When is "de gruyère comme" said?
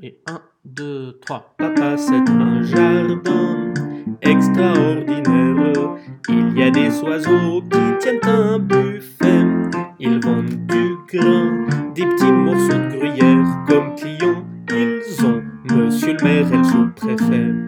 12.78-13.96